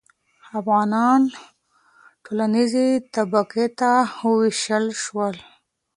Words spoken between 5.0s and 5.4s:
شول.